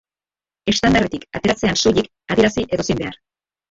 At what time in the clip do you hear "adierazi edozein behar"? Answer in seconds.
2.37-3.27